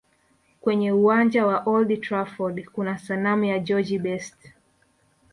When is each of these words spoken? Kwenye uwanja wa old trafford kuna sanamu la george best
Kwenye 0.61 0.91
uwanja 0.91 1.45
wa 1.45 1.59
old 1.63 2.01
trafford 2.01 2.65
kuna 2.65 2.97
sanamu 2.97 3.45
la 3.45 3.59
george 3.59 3.99
best 3.99 4.35